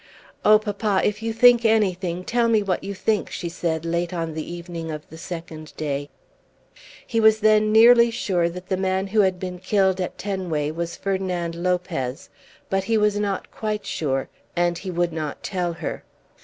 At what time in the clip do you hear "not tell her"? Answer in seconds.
15.13-16.03